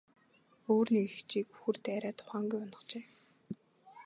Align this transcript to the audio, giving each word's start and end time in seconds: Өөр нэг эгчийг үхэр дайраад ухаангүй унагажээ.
Өөр 0.73 0.87
нэг 0.95 1.05
эгчийг 1.15 1.47
үхэр 1.53 1.77
дайраад 1.85 2.19
ухаангүй 2.23 2.59
унагажээ. 2.61 3.05